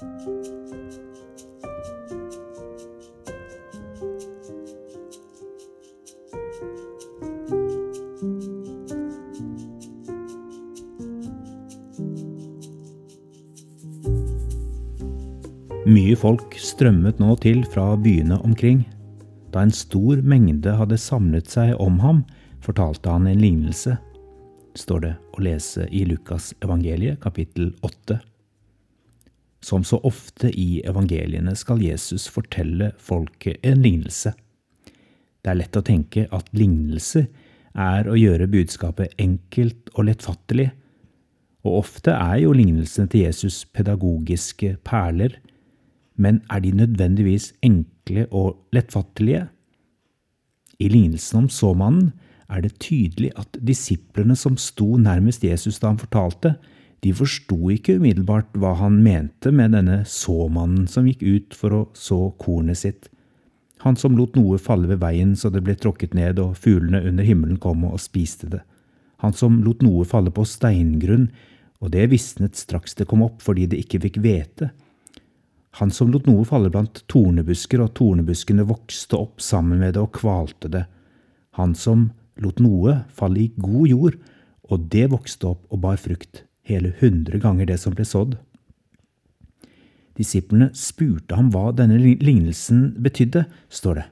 Mye 0.00 0.12
folk 16.16 16.54
strømmet 16.56 17.20
nå 17.20 17.34
til 17.44 17.60
fra 17.68 17.92
byene 18.00 18.38
omkring. 18.40 18.86
Da 19.52 19.60
en 19.66 19.72
stor 19.74 20.24
mengde 20.24 20.72
hadde 20.80 20.96
samlet 20.96 21.52
seg 21.52 21.74
om 21.76 22.00
ham, 22.00 22.24
fortalte 22.64 23.12
han 23.12 23.28
en 23.28 23.44
lignelse, 23.44 23.98
står 24.80 25.04
det 25.04 25.14
å 25.36 25.44
lese 25.44 25.84
i 25.92 26.06
Lukas 26.08 26.54
evangeliet 26.64 27.20
kapittel 27.20 27.74
8. 27.84 28.16
Som 29.60 29.84
så 29.84 30.00
ofte 30.08 30.48
i 30.56 30.80
evangeliene 30.88 31.52
skal 31.58 31.82
Jesus 31.84 32.28
fortelle 32.32 32.92
folket 32.98 33.60
en 33.66 33.82
lignelse. 33.84 34.32
Det 35.40 35.52
er 35.52 35.60
lett 35.60 35.76
å 35.76 35.84
tenke 35.84 36.26
at 36.32 36.48
lignelser 36.56 37.28
er 37.76 38.08
å 38.10 38.16
gjøre 38.18 38.48
budskapet 38.50 39.14
enkelt 39.20 39.92
og 39.94 40.08
lettfattelig, 40.08 40.70
og 41.60 41.82
ofte 41.82 42.14
er 42.16 42.40
jo 42.40 42.54
lignelsene 42.56 43.10
til 43.12 43.26
Jesus 43.26 43.66
pedagogiske 43.76 44.78
perler 44.84 45.36
men 46.20 46.42
er 46.52 46.60
de 46.60 46.72
nødvendigvis 46.76 47.52
enkle 47.64 48.26
og 48.30 48.58
lettfattelige? 48.76 49.46
I 50.80 50.88
lignelsen 50.88 51.44
om 51.44 51.48
såmannen 51.48 52.10
er 52.50 52.60
det 52.64 52.78
tydelig 52.82 53.30
at 53.40 53.56
disiplene 53.66 54.36
som 54.36 54.58
sto 54.60 54.96
nærmest 55.00 55.44
Jesus 55.44 55.78
da 55.80 55.92
han 55.92 56.00
fortalte, 56.00 56.54
de 57.04 57.12
forsto 57.16 57.70
ikke 57.72 57.96
umiddelbart 58.00 58.52
hva 58.60 58.74
han 58.80 58.98
mente 59.04 59.52
med 59.54 59.72
denne 59.76 60.02
såmannen 60.08 60.84
som 60.90 61.08
gikk 61.08 61.22
ut 61.24 61.56
for 61.56 61.76
å 61.76 61.80
så 61.96 62.18
kornet 62.42 62.82
sitt. 62.82 63.08
Han 63.80 63.96
som 63.96 64.18
lot 64.18 64.36
noe 64.36 64.58
falle 64.60 64.90
ved 64.90 65.00
veien 65.00 65.32
så 65.38 65.48
det 65.52 65.62
ble 65.64 65.76
tråkket 65.80 66.12
ned 66.16 66.42
og 66.42 66.58
fuglene 66.60 67.00
under 67.08 67.24
himmelen 67.24 67.56
kom 67.62 67.86
og 67.88 68.00
spiste 68.02 68.50
det. 68.52 68.60
Han 69.24 69.32
som 69.36 69.62
lot 69.64 69.80
noe 69.84 70.04
falle 70.08 70.32
på 70.32 70.44
steingrunn, 70.48 71.30
og 71.80 71.94
det 71.94 72.10
visnet 72.12 72.60
straks 72.60 72.96
det 72.98 73.08
kom 73.08 73.24
opp 73.24 73.40
fordi 73.44 73.66
det 73.72 73.80
ikke 73.84 74.02
fikk 74.04 74.20
hvete 74.20 74.68
han 75.78 75.92
som 75.94 76.10
lot 76.10 76.26
noe 76.26 76.44
falle 76.48 76.70
blant 76.72 77.04
tornebusker, 77.10 77.82
og 77.84 77.94
tornebuskene 77.98 78.66
vokste 78.66 79.18
opp 79.18 79.42
sammen 79.44 79.82
med 79.82 79.94
det 79.94 80.02
og 80.02 80.14
kvalte 80.18 80.70
det. 80.72 80.84
Han 81.58 81.76
som 81.78 82.08
lot 82.42 82.58
noe 82.62 83.00
falle 83.14 83.44
i 83.44 83.50
god 83.56 83.86
jord, 83.90 84.18
og 84.70 84.88
det 84.90 85.06
vokste 85.12 85.52
opp 85.52 85.66
og 85.70 85.82
bar 85.84 85.98
frukt, 86.00 86.44
hele 86.70 86.94
hundre 87.00 87.40
ganger 87.42 87.68
det 87.68 87.80
som 87.82 87.96
ble 87.96 88.06
sådd. 88.08 88.38
Disiplene 90.18 90.70
spurte 90.76 91.36
ham 91.38 91.50
hva 91.54 91.70
denne 91.76 91.98
lignelsen 92.00 92.90
betydde, 93.02 93.46
står 93.72 94.00
det. 94.00 94.06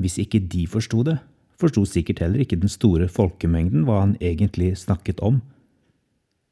Hvis 0.00 0.18
ikke 0.20 0.42
de 0.52 0.66
forsto 0.70 1.04
det, 1.06 1.18
forsto 1.60 1.84
sikkert 1.88 2.22
heller 2.24 2.42
ikke 2.42 2.58
den 2.60 2.72
store 2.72 3.08
folkemengden 3.08 3.86
hva 3.88 4.02
han 4.04 4.18
egentlig 4.20 4.74
snakket 4.80 5.20
om. 5.24 5.40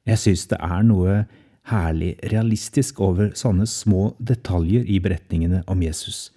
Jeg 0.08 0.20
synes 0.22 0.46
det 0.52 0.58
er 0.64 0.82
noe 0.88 1.20
herlig 1.68 2.14
realistisk 2.32 3.00
over 3.04 3.32
sånne 3.36 3.66
små 3.68 4.12
detaljer 4.18 4.86
i 4.88 5.00
beretningene 5.04 5.62
om 5.68 5.82
Jesus. 5.84 6.30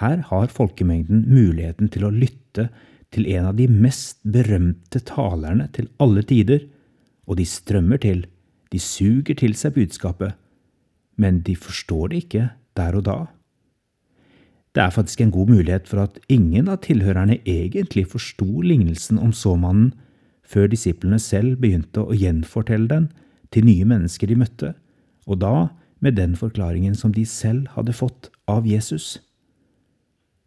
Her 0.00 0.24
har 0.28 0.52
folkemengden 0.52 1.26
muligheten 1.28 1.88
til 1.92 2.06
å 2.08 2.12
lytte 2.12 2.68
til 3.12 3.26
en 3.34 3.50
av 3.50 3.56
de 3.58 3.66
mest 3.68 4.20
berømte 4.22 5.02
talerne 5.08 5.66
til 5.76 5.88
alle 6.00 6.22
tider, 6.24 6.62
og 7.26 7.38
de 7.38 7.46
strømmer 7.46 8.00
til, 8.02 8.24
de 8.72 8.78
suger 8.78 9.34
til 9.34 9.54
seg 9.58 9.74
budskapet, 9.74 10.34
men 11.16 11.40
de 11.46 11.56
forstår 11.56 12.10
det 12.10 12.24
ikke 12.24 12.48
der 12.76 12.96
og 12.96 13.04
da. 13.04 13.18
Det 14.74 14.82
er 14.82 14.90
faktisk 14.94 15.20
en 15.20 15.32
god 15.34 15.48
mulighet 15.50 15.88
for 15.88 16.04
at 16.04 16.18
ingen 16.28 16.68
av 16.70 16.84
tilhørerne 16.86 17.40
egentlig 17.42 18.06
forsto 18.12 18.60
lignelsen 18.62 19.18
om 19.18 19.32
såmannen 19.34 19.92
før 20.46 20.70
disiplene 20.70 21.18
selv 21.18 21.58
begynte 21.62 22.04
å 22.04 22.14
gjenfortelle 22.14 22.88
den 22.90 23.08
til 23.50 23.66
nye 23.66 23.86
mennesker 23.86 24.30
de 24.30 24.38
møtte, 24.38 24.74
og 25.26 25.42
da 25.42 25.70
med 26.00 26.16
den 26.16 26.36
forklaringen 26.38 26.94
som 26.94 27.12
de 27.12 27.26
selv 27.26 27.66
hadde 27.74 27.94
fått 27.94 28.30
av 28.48 28.66
Jesus. 28.66 29.18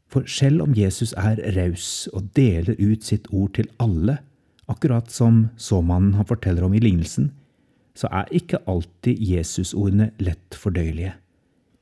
For 0.07 0.27
selv 0.27 0.63
om 0.63 0.75
Jesus 0.77 1.13
er 1.17 1.39
raus 1.57 2.07
og 2.13 2.31
deler 2.37 2.79
ut 2.79 3.03
sitt 3.03 3.27
ord 3.31 3.53
til 3.57 3.69
alle, 3.79 4.19
akkurat 4.71 5.11
som 5.11 5.47
såmannen 5.57 6.15
han 6.17 6.27
forteller 6.29 6.65
om 6.65 6.73
i 6.73 6.81
lignelsen, 6.83 7.31
så 7.93 8.09
er 8.09 8.31
ikke 8.33 8.61
alltid 8.69 9.21
Jesusordene 9.21 10.11
lett 10.23 10.57
fordøyelige. 10.57 11.13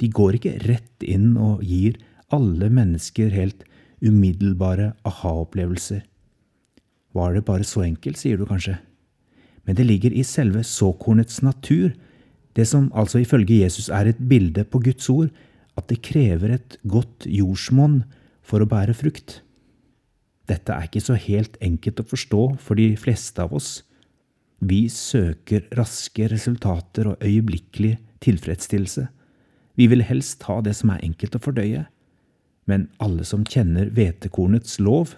De 0.02 0.09
går 0.09 0.38
ikke 0.40 0.58
rett 0.66 1.06
inn 1.06 1.36
og 1.40 1.62
gir 1.64 2.00
alle 2.34 2.72
mennesker 2.74 3.31
helt 3.31 3.64
umiddelbare 4.02 4.94
aha-opplevelser. 5.08 6.02
Var 7.14 7.36
det 7.36 7.46
bare 7.46 7.68
så 7.68 7.86
enkelt, 7.86 8.18
sier 8.18 8.40
du 8.40 8.47
kanskje? 8.50 8.80
men 9.66 9.78
det 9.78 9.86
ligger 9.88 10.14
i 10.14 10.24
selve 10.25 10.64
såkornets 10.66 11.41
natur, 11.46 11.94
det 12.58 12.66
som 12.68 12.90
altså 12.97 13.22
ifølge 13.22 13.62
Jesus 13.62 13.90
er 13.94 14.09
et 14.09 14.20
bilde 14.30 14.66
på 14.68 14.81
Guds 14.84 15.08
ord, 15.09 15.30
at 15.78 15.88
det 15.90 16.02
krever 16.03 16.58
et 16.58 16.78
godt 16.84 17.28
jordsmonn 17.30 18.02
for 18.44 18.62
å 18.62 18.68
bære 18.70 18.96
frukt. 18.97 19.40
Dette 20.51 20.75
er 20.75 20.89
ikke 20.89 21.03
så 21.03 21.16
helt 21.16 21.56
enkelt 21.63 22.01
å 22.01 22.07
forstå 22.12 22.44
for 22.59 22.79
de 22.79 22.91
fleste 23.00 23.44
av 23.44 23.53
oss. 23.56 23.81
Vi 24.59 24.84
søker 24.91 25.69
raske 25.78 26.28
resultater 26.29 27.13
og 27.13 27.23
øyeblikkelig 27.23 27.95
tilfredsstillelse. 28.22 29.07
Vi 29.79 29.88
vil 29.88 30.03
helst 30.06 30.44
ha 30.50 30.59
det 30.61 30.75
som 30.78 30.91
er 30.94 31.06
enkelt 31.07 31.38
å 31.38 31.41
fordøye. 31.41 31.85
Men 32.69 32.90
alle 33.01 33.23
som 33.25 33.45
kjenner 33.47 33.90
hvetekornets 33.95 34.78
lov, 34.84 35.16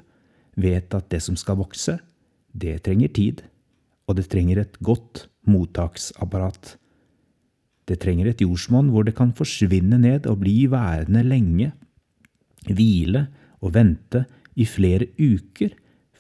vet 0.56 0.94
at 0.94 1.10
det 1.10 1.24
som 1.26 1.36
skal 1.40 1.58
vokse, 1.60 1.98
det 2.54 2.84
trenger 2.86 3.10
tid 3.10 3.42
og 4.08 4.20
det 4.20 4.28
trenger 4.32 4.62
et 4.62 4.78
godt 4.86 5.28
mottaksapparat. 5.50 6.76
Det 7.90 7.98
trenger 8.00 8.30
et 8.30 8.44
jordsmonn 8.44 8.92
hvor 8.94 9.08
det 9.08 9.16
kan 9.18 9.34
forsvinne 9.36 9.98
ned 10.00 10.28
og 10.30 10.40
bli 10.44 10.68
værende 10.72 11.24
lenge, 11.26 11.72
hvile 12.70 13.26
og 13.64 13.74
vente 13.76 14.24
i 14.56 14.66
flere 14.70 15.10
uker 15.20 15.74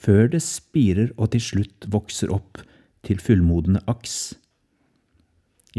før 0.03 0.29
det 0.33 0.41
spirer 0.43 1.11
og 1.17 1.31
til 1.33 1.43
slutt 1.43 1.87
vokser 1.91 2.31
opp 2.33 2.61
til 3.05 3.19
fullmodne 3.23 3.81
aks. 3.89 4.35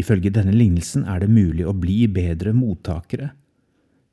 Ifølge 0.00 0.32
denne 0.34 0.54
lignelsen 0.54 1.04
er 1.06 1.22
det 1.22 1.30
mulig 1.30 1.66
å 1.68 1.76
bli 1.76 2.04
bedre 2.10 2.54
mottakere. 2.56 3.32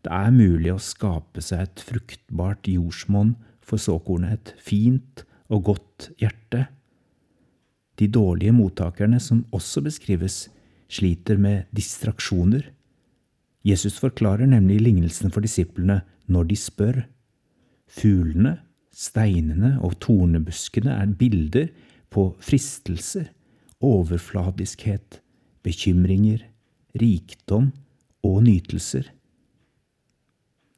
Det 0.02 0.12
er 0.14 0.34
mulig 0.34 0.74
å 0.74 0.82
skape 0.82 1.42
seg 1.44 1.66
et 1.66 1.84
fruktbart 1.86 2.70
jordsmonn 2.70 3.36
for 3.66 3.82
såkornet, 3.82 4.52
et 4.52 4.54
fint 4.62 5.24
og 5.52 5.66
godt 5.72 6.10
hjerte. 6.22 6.68
De 8.02 8.08
dårlige 8.10 8.54
mottakerne 8.56 9.20
som 9.22 9.44
også 9.54 9.84
beskrives, 9.86 10.48
sliter 10.92 11.38
med 11.40 11.70
distraksjoner. 11.72 12.66
Jesus 13.64 14.00
forklarer 14.02 14.50
nemlig 14.50 14.82
lignelsen 14.82 15.32
for 15.32 15.46
disiplene 15.46 16.02
når 16.28 16.50
de 16.50 16.58
spør. 16.58 17.04
Fuglene, 17.92 18.58
steinene 18.92 19.76
og 19.84 19.98
tornebuskene 20.04 20.94
er 20.96 21.12
bilder 21.20 21.70
på 22.12 22.30
fristelser, 22.44 23.30
overfladiskhet, 23.82 25.20
bekymringer, 25.66 26.44
rikdom 26.98 27.72
og 28.28 28.42
nytelser. 28.48 29.08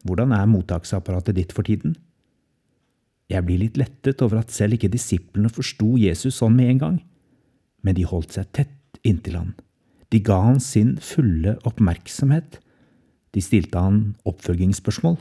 Hvordan 0.03 0.33
er 0.35 0.49
mottaksapparatet 0.51 1.37
ditt 1.37 1.55
for 1.55 1.65
tiden? 1.67 1.95
Jeg 3.31 3.45
blir 3.47 3.61
litt 3.61 3.79
lettet 3.79 4.21
over 4.21 4.41
at 4.41 4.53
selv 4.53 4.75
ikke 4.77 4.91
disiplene 4.91 5.49
forsto 5.51 5.95
Jesus 5.97 6.41
sånn 6.41 6.57
med 6.57 6.73
en 6.73 6.81
gang 6.81 7.01
men 7.83 7.97
de 7.97 8.07
holdt 8.07 8.37
seg 8.37 8.49
tett 8.55 9.01
inntil 9.05 9.37
han. 9.37 9.51
De 10.13 10.21
ga 10.23 10.39
han 10.45 10.59
sin 10.63 10.95
fulle 11.03 11.57
oppmerksomhet. 11.67 12.59
De 13.33 13.41
stilte 13.43 13.79
han 13.81 14.13
oppfølgingsspørsmål. 14.29 15.17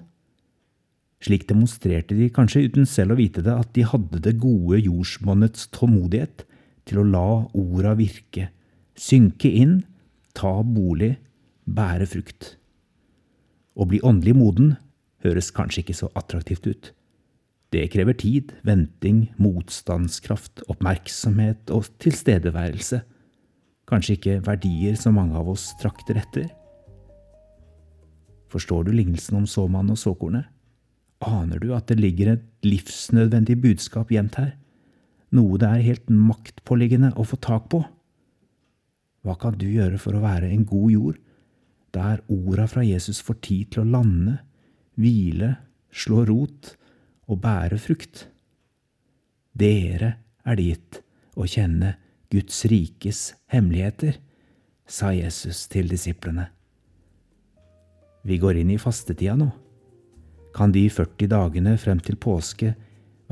Slik 1.23 1.47
demonstrerte 1.47 2.17
de, 2.19 2.27
kanskje 2.35 2.65
uten 2.67 2.89
selv 2.89 3.15
å 3.15 3.21
vite 3.21 3.45
det, 3.47 3.55
at 3.55 3.71
de 3.77 3.85
hadde 3.87 4.19
det 4.25 4.41
gode 4.43 4.81
jordsmonnets 4.83 5.69
tålmodighet 5.75 6.43
til 6.89 6.99
å 6.99 7.07
la 7.07 7.27
orda 7.55 7.95
virke, 7.99 8.49
synke 8.99 9.51
inn, 9.51 9.85
ta 10.35 10.61
bolig, 10.67 11.15
bære 11.71 12.09
frukt. 12.11 12.57
Å 13.79 13.87
bli 13.89 14.01
åndelig 14.05 14.35
moden 14.37 14.75
høres 15.23 15.53
kanskje 15.55 15.85
ikke 15.85 15.97
så 15.97 16.11
attraktivt 16.19 16.67
ut. 16.67 16.91
Det 17.73 17.87
krever 17.95 18.17
tid, 18.19 18.51
venting, 18.67 19.31
motstandskraft, 19.41 20.65
oppmerksomhet 20.69 21.71
og 21.73 21.87
tilstedeværelse. 22.03 23.01
Kanskje 23.89 24.17
ikke 24.19 24.41
verdier 24.45 24.99
som 24.99 25.17
mange 25.17 25.39
av 25.39 25.49
oss 25.55 25.71
trakter 25.81 26.19
etter. 26.21 26.51
Forstår 28.53 28.85
du 28.85 28.93
lignelsen 28.93 29.39
om 29.39 29.47
såmannen 29.49 29.95
og 29.95 30.03
såkornet? 30.03 30.51
Aner 31.23 31.61
du 31.63 31.71
at 31.77 31.87
det 31.91 32.01
ligger 32.01 32.33
et 32.35 32.47
livsnødvendig 32.67 33.61
budskap 33.63 34.11
gjemt 34.11 34.39
her? 34.41 34.55
Noe 35.33 35.59
det 35.61 35.69
er 35.69 35.87
helt 35.87 36.11
maktpåliggende 36.11 37.13
å 37.17 37.25
få 37.27 37.39
tak 37.41 37.69
på? 37.73 37.83
Hva 39.23 39.37
kan 39.39 39.55
du 39.59 39.69
gjøre 39.71 40.01
for 40.03 40.19
å 40.19 40.25
være 40.25 40.51
en 40.51 40.65
god 40.67 40.91
jord, 40.91 41.21
der 41.95 42.23
orda 42.33 42.67
fra 42.69 42.83
Jesus 42.85 43.21
får 43.23 43.39
tid 43.45 43.73
til 43.73 43.85
å 43.85 43.91
lande, 43.99 44.39
hvile, 44.99 45.55
slå 45.93 46.25
rot 46.29 46.73
og 47.29 47.41
bære 47.45 47.79
frukt. 47.81 48.27
Dere 49.53 50.17
er 50.43 50.59
det 50.59 50.69
gitt 50.71 51.01
å 51.37 51.47
kjenne 51.49 51.95
Guds 52.33 52.65
rikes 52.73 53.33
hemmeligheter, 53.53 54.17
sa 54.89 55.13
Jesus 55.15 55.67
til 55.73 55.89
disiplene. 55.93 56.49
Vi 58.27 58.39
går 58.41 58.63
inn 58.63 58.73
i 58.73 58.81
fastetida 58.81 59.37
nå. 59.39 59.51
Kan 60.53 60.73
de 60.73 60.85
40 60.93 61.29
dagene 61.33 61.77
frem 61.81 62.01
til 62.05 62.19
påske 62.21 62.75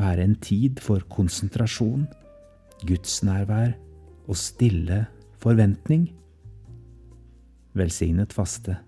være 0.01 0.25
en 0.25 0.37
tid 0.41 0.81
for 0.81 1.05
konsentrasjon, 1.13 2.07
gudsnærvær 2.89 3.75
og 4.27 4.37
stille 4.41 5.05
forventning? 5.43 6.09
Velsignet 7.77 8.33
faste. 8.33 8.79